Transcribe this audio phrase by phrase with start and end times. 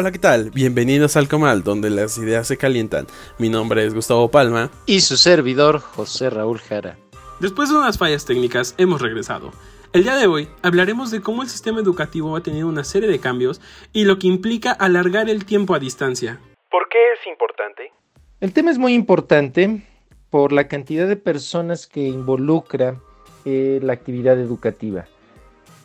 [0.00, 0.52] Hola, ¿qué tal?
[0.52, 3.08] Bienvenidos al Comal, donde las ideas se calientan.
[3.36, 4.70] Mi nombre es Gustavo Palma.
[4.86, 6.96] Y su servidor, José Raúl Jara.
[7.40, 9.50] Después de unas fallas técnicas, hemos regresado.
[9.92, 13.08] El día de hoy hablaremos de cómo el sistema educativo va a tener una serie
[13.08, 13.60] de cambios
[13.92, 16.38] y lo que implica alargar el tiempo a distancia.
[16.70, 17.90] ¿Por qué es importante?
[18.38, 19.82] El tema es muy importante
[20.30, 23.00] por la cantidad de personas que involucra
[23.44, 25.06] eh, la actividad educativa.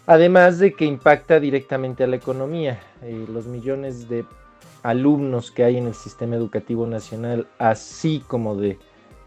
[0.05, 2.79] Además de que impacta directamente a la economía.
[3.03, 4.25] Eh, los millones de
[4.81, 8.77] alumnos que hay en el sistema educativo nacional, así como de,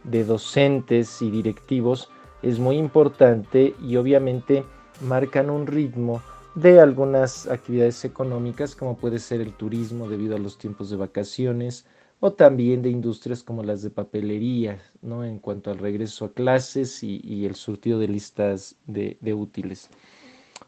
[0.05, 2.11] de docentes y directivos,
[2.43, 4.65] es muy importante y obviamente
[5.03, 6.23] marcan un ritmo
[6.55, 11.85] de algunas actividades económicas como puede ser el turismo debido a los tiempos de vacaciones
[12.21, 15.23] o también de industrias como las de papelería, ¿no?
[15.23, 19.91] en cuanto al regreso a clases y, el surtido de listas de útiles.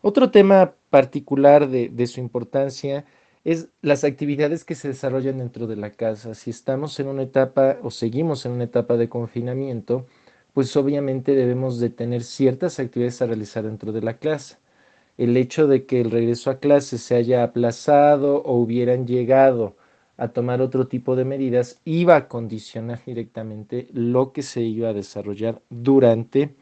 [0.01, 3.05] Otro tema particular de, su importancia
[3.45, 6.35] es las actividades que se desarrollan dentro de la casa.
[6.35, 10.07] Si estamos en una etapa o seguimos en una etapa de confinamiento,
[10.53, 14.59] pues obviamente debemos de tener ciertas actividades a realizar dentro de la clase.
[15.17, 19.77] El hecho de que el regreso a clase se haya aplazado o hubieran llegado
[20.17, 24.95] a tomar otro tipo de medidas iba a condicionar directamente lo que se iba a
[24.95, 26.55] desarrollar durante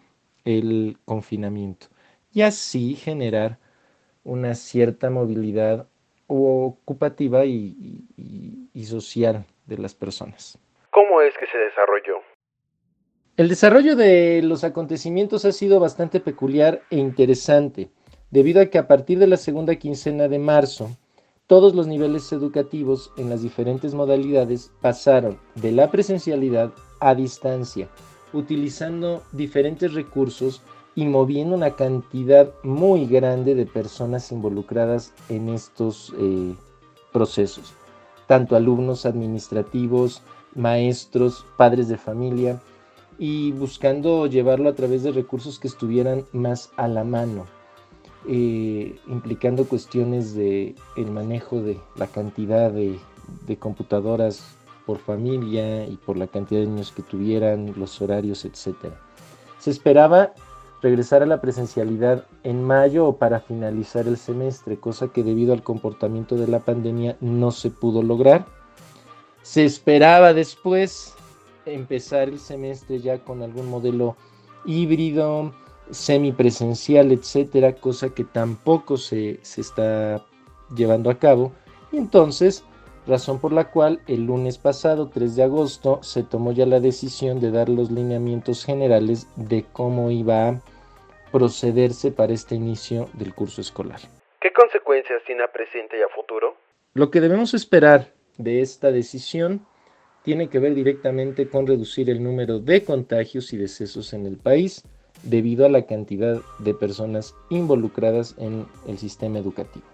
[0.44, 1.88] el confinamiento
[2.36, 3.56] y así generar
[4.22, 5.86] una cierta movilidad
[6.26, 8.04] ocupativa y,
[8.84, 10.58] social de las personas.
[10.90, 12.20] ¿Cómo es que se desarrolló?
[13.38, 17.88] El desarrollo de los acontecimientos ha sido bastante peculiar e interesante,
[18.30, 20.90] debido a que a partir de la segunda quincena de marzo,
[21.46, 26.70] todos los niveles educativos en las diferentes modalidades pasaron de la presencialidad
[27.00, 27.88] a distancia,
[28.34, 30.60] utilizando diferentes recursos
[30.96, 36.54] y moviendo una cantidad muy grande de personas involucradas en estos eh,
[37.12, 37.74] procesos,
[38.26, 40.22] tanto alumnos administrativos,
[40.54, 42.60] maestros, padres de familia,
[43.18, 47.44] y buscando llevarlo a través de recursos que estuvieran más a la mano,
[48.26, 52.98] eh, implicando cuestiones de el manejo de la cantidad de,
[53.46, 54.56] de computadoras
[54.86, 58.76] por familia y por la cantidad de niños que tuvieran, los horarios, etc.
[59.58, 60.32] Se esperaba
[60.86, 65.64] regresar a la presencialidad en mayo o para finalizar el semestre, cosa que debido al
[65.64, 68.46] comportamiento de la pandemia no se pudo lograr.
[69.42, 71.14] Se esperaba después
[71.64, 74.16] empezar el semestre ya con algún modelo
[74.64, 75.52] híbrido,
[75.90, 80.24] semipresencial, etcétera, cosa que tampoco se, se está
[80.76, 81.50] llevando a cabo.
[81.92, 82.62] Entonces,
[83.08, 87.40] razón por la cual el lunes pasado, 3 de agosto, se tomó ya la decisión
[87.40, 90.60] de dar los lineamientos generales de cómo iba a
[91.32, 94.00] procederse para este inicio del curso escolar.
[94.40, 96.56] ¿Qué consecuencias tiene a presente y a futuro?
[96.94, 99.66] Lo que debemos esperar de esta decisión
[100.22, 104.82] tiene que ver directamente con reducir el número de contagios y decesos en el país
[105.22, 109.86] debido a la cantidad de personas involucradas en el sistema educativo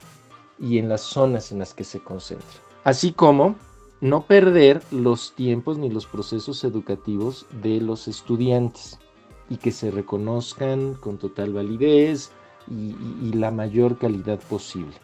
[0.59, 2.47] y en las zonas en las que se concentra.
[2.85, 3.57] Así como
[4.01, 8.99] no perder los tiempos ni los procesos educativos de los estudiantes
[9.49, 12.33] y que se reconozcan con total validez
[12.71, 14.95] y, la mayor calidad posible.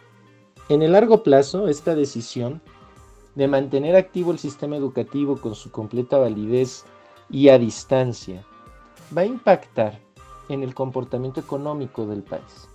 [0.69, 2.61] En el largo plazo, esta decisión
[3.35, 6.85] de mantener activo el sistema educativo con su completa validez
[7.31, 8.45] y a distancia
[9.17, 10.01] va a impactar
[10.49, 12.69] en el comportamiento económico del país,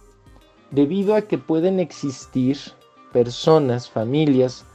[0.71, 2.57] debido a que pueden existir
[3.11, 4.65] personas, familias,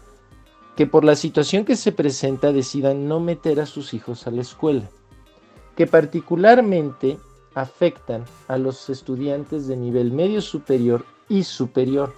[0.76, 4.42] que por la situación que se presenta decidan no meter a sus hijos a la
[4.42, 4.88] escuela
[5.78, 7.20] que particularmente
[7.54, 12.12] afectan a los estudiantes de nivel medio superior y superior,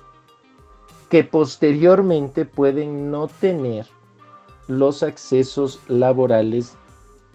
[1.11, 3.87] que posteriormente pueden no tener
[4.67, 6.75] los accesos laborales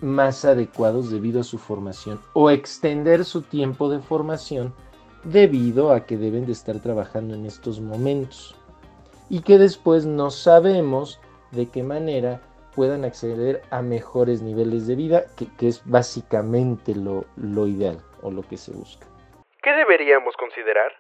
[0.02, 4.74] más adecuados debido a su formación o extender su tiempo de formación
[5.26, 8.56] debido a que deben de estar trabajando en estos momentos.
[9.30, 11.20] Y que después no sabemos
[11.52, 12.42] de qué manera
[12.76, 18.44] puedan acceder a mejores niveles de vida, que, es básicamente lo, lo ideal o lo
[18.44, 19.08] que se busca.
[19.64, 20.92] ¿Qué deberíamos considerar?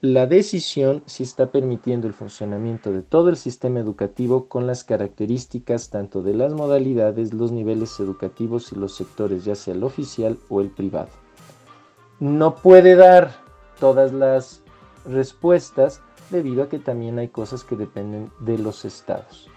[0.00, 5.90] La decisión si está permitiendo el funcionamiento de todo el sistema educativo con las características
[5.90, 10.60] tanto de las modalidades, los niveles educativos y los sectores, ya sea el oficial o
[10.60, 11.10] el privado.
[12.20, 13.32] No puede dar
[13.80, 14.62] todas las
[15.04, 16.00] respuestas
[16.30, 19.50] debido a que también hay cosas que dependen de los estados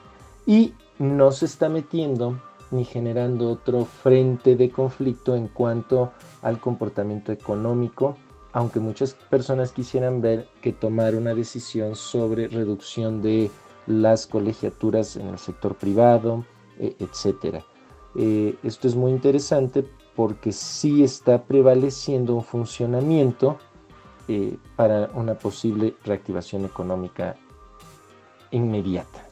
[0.45, 2.39] y no se está metiendo
[2.71, 6.11] ni generando otro frente de conflicto en cuanto
[6.41, 8.15] al comportamiento económico
[8.53, 13.49] aunque muchas personas quisieran ver que tomar una decisión sobre reducción de
[13.88, 16.45] las colegiaturas en el sector privado,
[16.77, 17.63] e, etcétera.
[18.15, 19.85] Eh, esto es muy interesante
[20.15, 23.57] porque sí está prevaleciendo un funcionamiento
[24.27, 27.35] eh, para una posible reactivación económica
[28.51, 29.30] inmediata.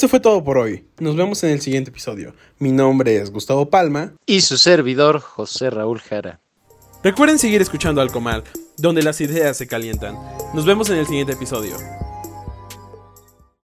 [0.00, 0.86] Esto fue todo por hoy.
[0.98, 2.34] Nos vemos en el siguiente episodio.
[2.58, 4.14] Mi nombre es Gustavo Palma.
[4.24, 6.40] Y su servidor, José Raúl Jara.
[7.04, 8.44] Recuerden seguir escuchando Alcomal,
[8.78, 10.16] donde las ideas se calientan.
[10.54, 11.76] Nos vemos en el siguiente episodio.